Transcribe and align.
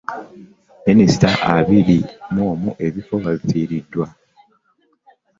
Baminisita 0.83 1.29
abiri 1.55 1.97
mu 2.33 2.41
omu 2.51 2.71
ebifo 2.85 3.13
byabwe 3.21 3.27
babifiiriddwa. 3.33 4.05